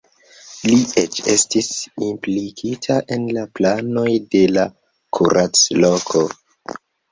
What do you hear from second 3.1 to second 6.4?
en la planoj de la kuracloko.